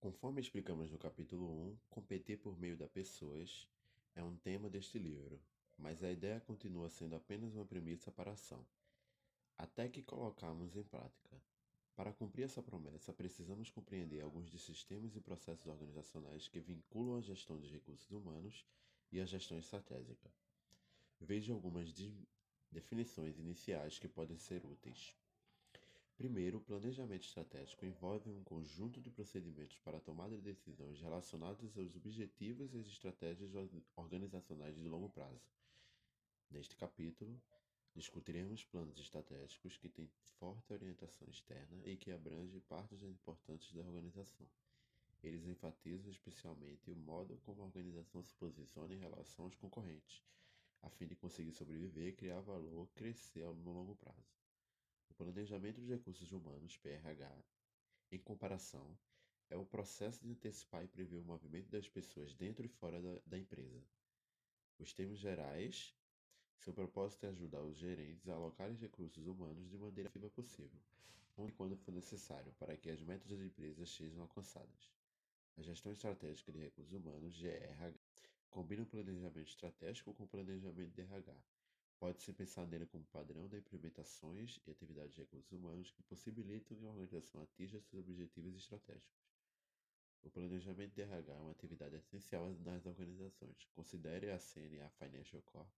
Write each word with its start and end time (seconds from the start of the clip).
Conforme 0.00 0.40
explicamos 0.40 0.90
no 0.90 0.96
capítulo 0.96 1.46
1, 1.72 1.78
competir 1.90 2.38
por 2.38 2.58
meio 2.58 2.74
das 2.74 2.88
pessoas 2.88 3.68
é 4.14 4.24
um 4.24 4.34
tema 4.34 4.70
deste 4.70 4.98
livro, 4.98 5.38
mas 5.76 6.02
a 6.02 6.10
ideia 6.10 6.40
continua 6.40 6.88
sendo 6.88 7.16
apenas 7.16 7.54
uma 7.54 7.66
premissa 7.66 8.10
para 8.10 8.30
a 8.30 8.32
ação, 8.32 8.64
até 9.58 9.90
que 9.90 10.02
colocamos 10.02 10.74
em 10.74 10.82
prática. 10.82 11.36
Para 11.94 12.14
cumprir 12.14 12.44
essa 12.44 12.62
promessa, 12.62 13.12
precisamos 13.12 13.70
compreender 13.70 14.22
alguns 14.22 14.48
dos 14.48 14.62
sistemas 14.62 15.14
e 15.16 15.20
processos 15.20 15.66
organizacionais 15.66 16.48
que 16.48 16.60
vinculam 16.60 17.18
a 17.18 17.20
gestão 17.20 17.60
dos 17.60 17.70
recursos 17.70 18.10
humanos 18.10 18.64
e 19.12 19.20
a 19.20 19.26
gestão 19.26 19.58
estratégica. 19.58 20.32
Veja 21.20 21.52
algumas 21.52 21.92
de 21.92 22.10
definições 22.72 23.38
iniciais 23.38 23.98
que 23.98 24.08
podem 24.08 24.38
ser 24.38 24.64
úteis. 24.64 25.14
Primeiro, 26.20 26.58
o 26.58 26.60
planejamento 26.60 27.24
estratégico 27.24 27.86
envolve 27.86 28.28
um 28.28 28.44
conjunto 28.44 29.00
de 29.00 29.08
procedimentos 29.08 29.78
para 29.78 29.96
a 29.96 30.00
tomada 30.02 30.36
de 30.36 30.42
decisões 30.42 31.00
relacionados 31.00 31.74
aos 31.78 31.96
objetivos 31.96 32.74
e 32.74 32.76
às 32.76 32.86
estratégias 32.88 33.52
organizacionais 33.96 34.76
de 34.76 34.86
longo 34.86 35.08
prazo. 35.08 35.40
Neste 36.50 36.76
capítulo, 36.76 37.40
discutiremos 37.94 38.62
planos 38.64 39.00
estratégicos 39.00 39.78
que 39.78 39.88
têm 39.88 40.10
forte 40.38 40.74
orientação 40.74 41.26
externa 41.26 41.80
e 41.86 41.96
que 41.96 42.10
abrangem 42.10 42.60
partes 42.68 43.02
importantes 43.02 43.72
da 43.72 43.80
organização. 43.80 44.46
Eles 45.22 45.46
enfatizam 45.46 46.10
especialmente 46.10 46.90
o 46.90 46.96
modo 46.96 47.38
como 47.46 47.62
a 47.62 47.64
organização 47.64 48.22
se 48.22 48.34
posiciona 48.34 48.92
em 48.92 48.98
relação 48.98 49.46
aos 49.46 49.54
concorrentes, 49.54 50.22
a 50.82 50.90
fim 50.90 51.06
de 51.06 51.16
conseguir 51.16 51.52
sobreviver, 51.52 52.14
criar 52.14 52.42
valor, 52.42 52.90
crescer 52.94 53.46
no 53.54 53.72
longo 53.72 53.96
prazo. 53.96 54.39
O 55.10 55.14
planejamento 55.14 55.80
de 55.80 55.88
recursos 55.88 56.32
humanos, 56.32 56.78
PRH, 56.78 57.44
em 58.12 58.18
comparação, 58.18 58.96
é 59.50 59.56
o 59.56 59.66
processo 59.66 60.22
de 60.22 60.30
antecipar 60.30 60.84
e 60.84 60.88
prever 60.88 61.18
o 61.18 61.24
movimento 61.24 61.68
das 61.68 61.88
pessoas 61.88 62.32
dentro 62.34 62.64
e 62.64 62.68
fora 62.68 63.02
da, 63.02 63.20
da 63.26 63.36
empresa. 63.36 63.84
Os 64.78 64.92
termos 64.94 65.18
gerais, 65.18 65.94
seu 66.56 66.72
propósito 66.72 67.26
é 67.26 67.30
ajudar 67.30 67.60
os 67.60 67.76
gerentes 67.76 68.28
a 68.28 68.34
alocar 68.34 68.70
os 68.70 68.80
recursos 68.80 69.26
humanos 69.26 69.68
de 69.68 69.76
maneira 69.76 70.08
efetiva 70.08 70.30
possível, 70.30 70.80
onde 71.36 71.52
e 71.52 71.54
quando 71.54 71.76
for 71.76 71.92
necessário, 71.92 72.52
para 72.52 72.76
que 72.76 72.88
as 72.88 73.02
metas 73.02 73.28
das 73.28 73.40
empresas 73.40 73.90
sejam 73.90 74.22
alcançadas. 74.22 74.90
A 75.56 75.62
gestão 75.62 75.90
estratégica 75.90 76.52
de 76.52 76.60
recursos 76.60 76.92
humanos, 76.92 77.36
GRH, 77.36 77.92
combina 78.48 78.82
o 78.82 78.86
planejamento 78.86 79.48
estratégico 79.48 80.14
com 80.14 80.24
o 80.24 80.28
planejamento 80.28 80.94
de 80.94 81.00
RH, 81.00 81.34
Pode-se 82.00 82.32
pensar 82.32 82.66
nele 82.66 82.86
como 82.86 83.04
padrão 83.04 83.46
de 83.46 83.58
implementações 83.58 84.58
e 84.66 84.70
atividades 84.70 85.14
de 85.14 85.20
recursos 85.20 85.52
humanos 85.52 85.90
que 85.90 86.02
possibilitam 86.04 86.74
que 86.74 86.86
a 86.86 86.88
organização 86.88 87.42
atinja 87.42 87.78
seus 87.78 88.08
objetivos 88.08 88.56
estratégicos. 88.56 89.22
O 90.22 90.30
planejamento 90.30 90.94
de 90.94 91.02
RH 91.02 91.30
é 91.30 91.38
uma 91.38 91.50
atividade 91.50 91.96
essencial 91.96 92.54
nas 92.60 92.86
organizações. 92.86 93.66
Considere 93.74 94.30
a 94.30 94.38
CNA 94.38 94.88
Financial 94.98 95.42
Corp, 95.42 95.68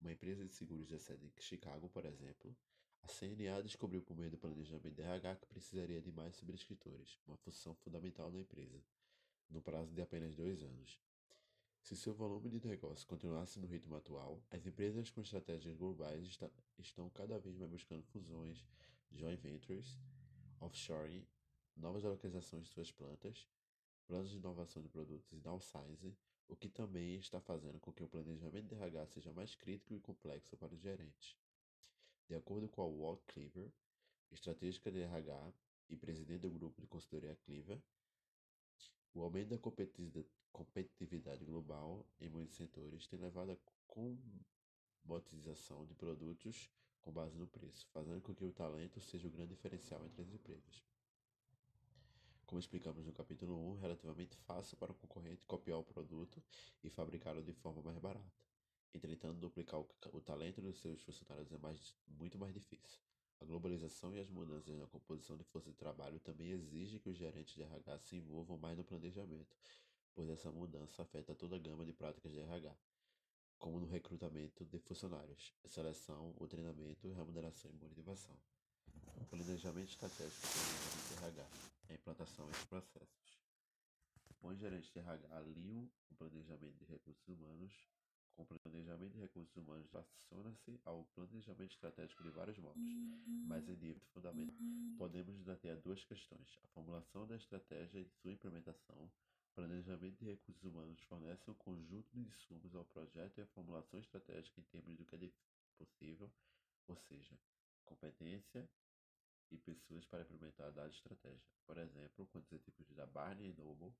uma 0.00 0.10
empresa 0.10 0.42
de 0.42 0.54
seguros 0.54 0.88
de 0.88 0.98
sede 0.98 1.26
em 1.26 1.32
Chicago, 1.38 1.86
por 1.90 2.06
exemplo. 2.06 2.56
A 3.02 3.06
CNA 3.06 3.62
descobriu 3.62 4.00
por 4.00 4.16
meio 4.16 4.30
do 4.30 4.38
planejamento 4.38 4.94
de 4.94 5.02
RH 5.02 5.36
que 5.36 5.46
precisaria 5.46 6.00
de 6.00 6.10
mais 6.10 6.34
subscritores, 6.36 7.20
uma 7.26 7.36
função 7.36 7.74
fundamental 7.74 8.30
na 8.30 8.40
empresa, 8.40 8.82
no 9.50 9.60
prazo 9.60 9.94
de 9.94 10.00
apenas 10.00 10.34
dois 10.34 10.62
anos. 10.62 10.98
Se 11.86 11.94
seu 11.94 12.12
volume 12.12 12.50
de 12.50 12.66
negócio 12.66 13.06
continuasse 13.06 13.60
no 13.60 13.66
ritmo 13.68 13.94
atual, 13.94 14.42
as 14.50 14.66
empresas 14.66 15.08
com 15.08 15.20
estratégias 15.20 15.76
globais 15.76 16.36
estão 16.80 17.08
cada 17.10 17.38
vez 17.38 17.56
mais 17.56 17.70
buscando 17.70 18.02
fusões, 18.06 18.66
joint 19.12 19.40
ventures, 19.40 19.96
offshoring, 20.60 21.24
novas 21.76 22.02
localizações 22.02 22.64
de 22.64 22.70
suas 22.70 22.90
plantas, 22.90 23.46
planos 24.04 24.32
de 24.32 24.36
inovação 24.36 24.82
de 24.82 24.88
produtos 24.88 25.32
e 25.32 25.38
downsizing, 25.38 26.16
o 26.48 26.56
que 26.56 26.68
também 26.68 27.14
está 27.18 27.40
fazendo 27.40 27.78
com 27.78 27.92
que 27.92 28.02
o 28.02 28.08
planejamento 28.08 28.66
de 28.66 28.74
RH 28.74 29.06
seja 29.06 29.32
mais 29.32 29.54
crítico 29.54 29.94
e 29.94 30.00
complexo 30.00 30.56
para 30.56 30.74
os 30.74 30.80
gerentes. 30.80 31.36
De 32.26 32.34
acordo 32.34 32.68
com 32.68 32.82
a 32.82 32.88
Walt 32.88 33.20
Cleaver, 33.28 33.70
estratégica 34.32 34.90
de 34.90 35.02
RH 35.02 35.52
e 35.88 35.96
presidente 35.96 36.40
do 36.40 36.50
grupo 36.50 36.80
de 36.80 36.88
consultoria 36.88 37.36
Cleaver, 37.44 37.80
o 39.14 39.22
aumento 39.22 39.50
da 39.50 39.58
setores 42.56 43.06
tem 43.06 43.18
levado 43.18 43.52
à 43.52 43.56
commodização 45.04 45.84
de 45.86 45.94
produtos 45.94 46.70
com 47.00 47.12
base 47.12 47.36
no 47.36 47.46
preço, 47.46 47.86
fazendo 47.92 48.20
com 48.20 48.34
que 48.34 48.44
o 48.44 48.52
talento 48.52 49.00
seja 49.00 49.28
o 49.28 49.30
grande 49.30 49.54
diferencial 49.54 50.04
entre 50.04 50.22
as 50.22 50.32
empresas. 50.32 50.84
Como 52.46 52.58
explicamos 52.60 53.04
no 53.04 53.12
capítulo 53.12 53.72
1, 53.72 53.76
é 53.76 53.80
relativamente 53.80 54.36
fácil 54.36 54.76
para 54.76 54.92
o 54.92 54.94
concorrente 54.94 55.44
copiar 55.46 55.78
o 55.78 55.84
produto 55.84 56.42
e 56.82 56.90
fabricá-lo 56.90 57.42
de 57.42 57.52
forma 57.52 57.82
mais 57.82 57.98
barata. 57.98 58.32
Entretanto, 58.94 59.38
duplicar 59.38 59.80
o, 59.80 59.88
o 60.12 60.20
talento 60.20 60.62
dos 60.62 60.80
seus 60.80 61.02
funcionários 61.02 61.52
é 61.52 61.58
mais, 61.58 61.94
muito 62.06 62.38
mais 62.38 62.54
difícil. 62.54 63.00
A 63.40 63.44
globalização 63.44 64.14
e 64.14 64.18
as 64.18 64.30
mudanças 64.30 64.74
na 64.78 64.86
composição 64.86 65.36
de 65.36 65.44
força 65.44 65.70
de 65.70 65.76
trabalho 65.76 66.18
também 66.20 66.50
exigem 66.50 66.98
que 66.98 67.10
os 67.10 67.18
gerentes 67.18 67.54
de 67.54 67.62
RH 67.62 67.98
se 67.98 68.16
envolvam 68.16 68.56
mais 68.56 68.78
no 68.78 68.84
planejamento, 68.84 69.54
pois 70.16 70.30
essa 70.30 70.50
mudança 70.50 71.02
afeta 71.02 71.34
toda 71.34 71.56
a 71.56 71.58
gama 71.58 71.84
de 71.84 71.92
práticas 71.92 72.32
de 72.32 72.40
RH, 72.40 72.74
como 73.58 73.78
no 73.78 73.86
recrutamento 73.86 74.64
de 74.64 74.78
funcionários, 74.78 75.54
seleção, 75.66 76.34
o 76.38 76.48
treinamento, 76.48 77.12
remuneração 77.12 77.70
e 77.70 77.84
motivação. 77.84 78.34
O 79.20 79.26
planejamento 79.26 79.90
estratégico 79.90 80.46
de 81.08 81.14
RH, 81.22 81.46
a 81.90 81.94
implantação 81.94 82.48
entre 82.48 82.66
processos. 82.66 83.38
Bons 84.40 84.58
gerentes 84.58 84.90
de 84.90 84.98
RH 84.98 85.36
alinham 85.36 85.88
o 86.10 86.14
planejamento 86.14 86.78
de 86.78 86.84
recursos 86.86 87.28
humanos 87.28 87.72
com 88.36 88.42
o 88.42 88.58
planejamento 88.58 89.12
de 89.12 89.20
recursos 89.20 89.56
humanos 89.56 89.88
relaciona-se 89.90 90.78
ao 90.84 91.04
planejamento 91.14 91.72
estratégico 91.72 92.22
de 92.22 92.30
vários 92.30 92.58
modos, 92.58 92.84
mas 93.46 93.66
em 93.68 93.76
nível 93.76 94.02
fundamental 94.12 94.54
podemos 94.98 95.36
debater 95.38 95.76
duas 95.80 96.04
questões: 96.04 96.58
a 96.62 96.68
formulação 96.68 97.26
da 97.26 97.36
estratégia 97.36 97.98
e 97.98 98.06
sua 98.06 98.32
implementação. 98.32 99.10
Planejamento 99.96 100.18
de 100.18 100.24
recursos 100.26 100.62
humanos 100.62 101.00
fornece 101.04 101.50
um 101.50 101.54
conjunto 101.54 102.06
de 102.12 102.20
insumos 102.20 102.74
ao 102.74 102.84
projeto 102.84 103.38
e 103.38 103.40
a 103.40 103.46
formulação 103.46 103.98
estratégica 103.98 104.60
em 104.60 104.64
termos 104.64 104.94
do 104.94 105.06
que 105.06 105.16
é 105.16 105.30
possível, 105.78 106.30
ou 106.86 106.96
seja, 106.96 107.34
competência 107.86 108.68
e 109.50 109.56
pessoas 109.56 110.04
para 110.04 110.20
implementar 110.20 110.66
a 110.66 110.70
dada 110.70 110.90
estratégia. 110.90 111.40
Por 111.66 111.78
exemplo, 111.78 112.26
quando 112.26 112.44
os 112.44 112.52
executivos 112.52 112.94
da 112.94 113.06
Barney 113.06 113.54
Noble 113.54 113.94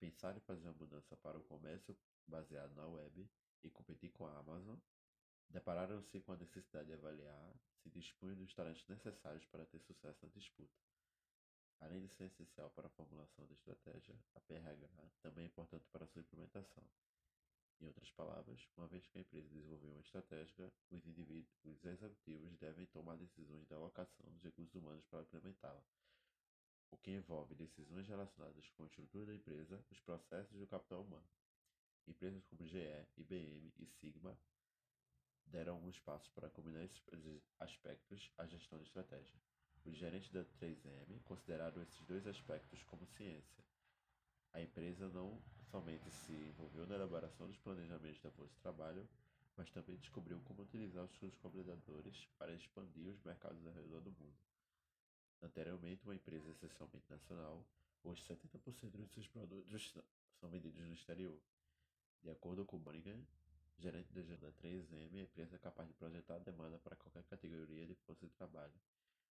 pensaram 0.00 0.36
em 0.36 0.40
fazer 0.40 0.66
uma 0.66 0.72
mudança 0.72 1.16
para 1.18 1.38
o 1.38 1.44
comércio 1.44 1.96
baseado 2.26 2.74
na 2.74 2.88
web, 2.88 3.30
e 3.62 3.70
competir 3.70 4.10
com 4.10 4.26
a 4.26 4.36
Amazon, 4.36 4.78
depararam-se 5.48 6.20
com 6.22 6.32
a 6.32 6.36
necessidade 6.36 6.88
de 6.88 6.94
avaliar 6.94 7.54
se 7.82 7.90
dispunham 7.90 8.36
dos 8.36 8.52
talentos 8.52 8.86
necessários 8.88 9.44
para 9.46 9.64
ter 9.66 9.78
sucesso 9.80 10.18
na 10.26 10.32
disputa. 10.32 10.74
Além 11.80 12.02
de 12.02 12.08
ser 12.10 12.24
essencial 12.24 12.70
para 12.70 12.88
a 12.88 12.90
formulação 12.90 13.46
da 13.46 13.54
estratégia, 13.54 14.14
a 14.34 14.40
PRH 14.40 14.86
também 15.22 15.44
é 15.44 15.46
importante 15.46 15.88
para 15.88 16.04
a 16.04 16.08
sua 16.08 16.20
implementação. 16.20 16.84
Em 17.80 17.86
outras 17.86 18.09
palavras, 18.20 18.68
uma 18.76 18.86
vez 18.86 19.06
que 19.06 19.16
a 19.16 19.20
empresa 19.22 19.48
desenvolveu 19.48 19.92
uma 19.92 20.02
estratégia, 20.02 20.70
os 20.90 21.06
indivíduos, 21.06 21.48
os 21.64 21.82
executivos 21.86 22.54
devem 22.58 22.84
tomar 22.88 23.16
decisões 23.16 23.66
de 23.66 23.72
alocação 23.72 24.30
dos 24.30 24.42
recursos 24.42 24.74
humanos 24.74 25.02
para 25.06 25.22
implementá-la, 25.22 25.82
o 26.90 26.98
que 26.98 27.12
envolve 27.12 27.54
decisões 27.54 28.06
relacionadas 28.06 28.68
com 28.72 28.84
a 28.84 28.86
estrutura 28.86 29.24
da 29.24 29.34
empresa, 29.34 29.82
os 29.90 29.98
processos 30.00 30.60
e 30.60 30.62
o 30.62 30.66
capital 30.66 31.02
humano. 31.02 31.26
Empresas 32.06 32.44
como 32.44 32.66
GE, 32.66 33.06
IBM 33.16 33.72
e 33.78 33.86
Sigma 33.86 34.36
deram 35.46 35.74
alguns 35.74 35.98
passos 36.00 36.28
para 36.32 36.50
combinar 36.50 36.84
esses 36.84 37.42
aspectos 37.58 38.30
à 38.36 38.46
gestão 38.46 38.78
de 38.78 38.84
estratégia. 38.84 39.40
Os 39.86 39.96
gerentes 39.96 40.30
da 40.30 40.44
3M 40.44 41.22
consideraram 41.24 41.82
esses 41.82 42.04
dois 42.04 42.26
aspectos 42.26 42.82
como 42.84 43.06
ciência. 43.06 43.64
A 44.52 44.60
empresa 44.60 45.08
não 45.08 45.42
somente 45.70 46.10
se 46.10 46.32
envolveu 46.32 46.86
na 46.86 46.96
elaboração 46.96 47.46
dos 47.46 47.56
planejamentos 47.58 48.20
da 48.20 48.30
força 48.32 48.52
de 48.52 48.60
trabalho, 48.60 49.08
mas 49.56 49.70
também 49.70 49.96
descobriu 49.96 50.40
como 50.40 50.62
utilizar 50.62 51.04
os 51.04 51.16
seus 51.18 51.34
colaboradores 51.36 52.28
para 52.38 52.52
expandir 52.52 53.08
os 53.08 53.22
mercados 53.22 53.64
ao 53.66 53.72
redor 53.72 54.00
do 54.00 54.10
mundo. 54.10 54.34
Anteriormente, 55.42 56.04
uma 56.04 56.14
empresa 56.14 56.50
essencialmente 56.50 57.08
nacional, 57.08 57.64
hoje 58.02 58.22
70% 58.24 58.90
dos 58.90 59.10
seus 59.12 59.28
produtos 59.28 59.94
são 60.40 60.50
vendidos 60.50 60.80
no 60.80 60.92
exterior. 60.92 61.40
De 62.22 62.30
acordo 62.30 62.64
com 62.64 62.78
Bunnigan, 62.78 63.20
gerente 63.78 64.12
da 64.12 64.52
3M, 64.52 65.18
a 65.18 65.22
empresa 65.22 65.56
é 65.56 65.58
capaz 65.58 65.88
de 65.88 65.94
projetar 65.94 66.34
a 66.34 66.38
demanda 66.38 66.78
para 66.78 66.96
qualquer 66.96 67.22
categoria 67.24 67.86
de 67.86 67.94
força 67.94 68.26
de 68.26 68.32
trabalho, 68.34 68.74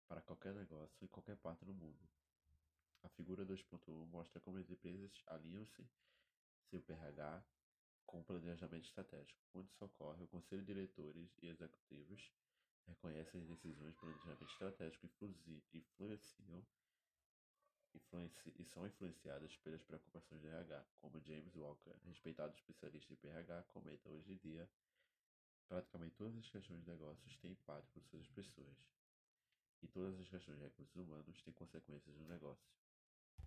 para 0.08 0.22
qualquer 0.22 0.54
negócio 0.54 1.04
em 1.04 1.08
qualquer 1.08 1.36
parte 1.38 1.66
do 1.66 1.74
mundo. 1.74 2.08
A 3.04 3.10
figura 3.10 3.46
2.1 3.46 4.06
mostra 4.08 4.40
como 4.40 4.58
as 4.58 4.70
empresas 4.70 5.12
alinham-se 5.28 5.86
seu 6.70 6.82
PRH 6.82 7.44
com 8.06 8.24
planejamento 8.24 8.86
estratégico. 8.86 9.40
Isso 9.56 9.84
ocorre, 9.84 10.24
o 10.24 10.28
conselho 10.28 10.62
de 10.62 10.74
diretores 10.74 11.30
e 11.42 11.48
executivos 11.48 12.32
reconhecem 12.88 13.42
as 13.42 13.48
decisões 13.48 13.94
de 13.94 14.00
planejamento 14.00 14.44
estratégico 14.46 15.06
influenciam, 15.06 15.62
influenciam 15.74 16.64
e 18.60 18.64
são 18.66 18.86
influenciadas 18.86 19.56
pelas 19.58 19.84
preocupações 19.84 20.42
de 20.42 20.48
RH, 20.48 20.86
como 21.02 21.20
James 21.20 21.56
Walker, 21.56 21.96
respeitado 22.06 22.54
especialista 22.56 23.14
em 23.14 23.18
PRH, 23.18 23.64
comenta 23.64 24.10
hoje 24.10 24.34
em 24.34 24.38
dia, 24.38 24.70
praticamente 25.68 26.16
todas 26.16 26.38
as 26.38 26.50
questões 26.50 26.84
de 26.84 26.90
negócios 26.90 27.38
têm 27.38 27.52
impacto 27.52 28.00
sobre 28.02 28.26
as 28.26 28.32
pessoas. 28.32 28.78
E 29.82 29.88
todas 29.88 30.20
as 30.20 30.30
questões 30.30 30.58
de 30.58 30.64
recursos 30.64 30.96
humanos 30.96 31.42
têm 31.42 31.54
consequências 31.54 32.16
no 32.18 32.26
negócio. 32.28 32.77